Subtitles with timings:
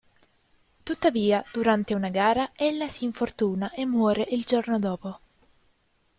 [0.83, 5.19] Tuttavia, durante una gara, ella si infortuna e muore il giorno dopo.